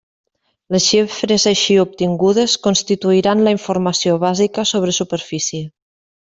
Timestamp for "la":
3.49-3.53